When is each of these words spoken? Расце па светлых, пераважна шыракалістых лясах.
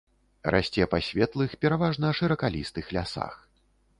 Расце 0.53 0.85
па 0.93 0.99
светлых, 1.07 1.53
пераважна 1.67 2.13
шыракалістых 2.21 2.85
лясах. 2.97 3.37